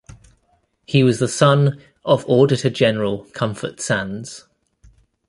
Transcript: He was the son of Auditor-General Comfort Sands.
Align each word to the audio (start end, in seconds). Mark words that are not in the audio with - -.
He 0.87 1.03
was 1.03 1.19
the 1.19 1.27
son 1.27 1.79
of 2.03 2.25
Auditor-General 2.27 3.25
Comfort 3.35 3.79
Sands. 3.79 4.47